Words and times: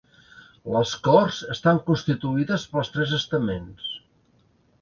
Les 0.75 0.93
corts 1.07 1.37
estan 1.55 1.81
constituïdes 1.91 2.67
pels 2.73 2.93
tres 2.97 3.15
estaments: 3.19 3.93